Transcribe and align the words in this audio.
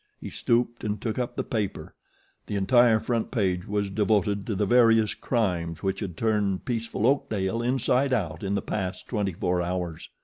He 0.19 0.31
stooped 0.31 0.83
and 0.83 0.99
took 0.99 1.19
up 1.19 1.35
the 1.35 1.43
paper. 1.43 1.93
The 2.47 2.55
entire 2.55 2.99
front 2.99 3.29
page 3.29 3.67
was 3.67 3.91
devoted 3.91 4.47
to 4.47 4.55
the 4.55 4.65
various 4.65 5.13
crimes 5.13 5.83
which 5.83 5.99
had 5.99 6.17
turned 6.17 6.65
peaceful 6.65 7.05
Oakdale 7.05 7.61
inside 7.61 8.11
out 8.11 8.41
in 8.41 8.55
the 8.55 8.63
past 8.63 9.07
twenty 9.07 9.33
four 9.33 9.61
hours. 9.61 10.09